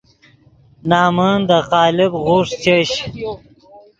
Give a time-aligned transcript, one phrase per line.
[0.89, 2.89] نَمن دے قالب غوݰ چش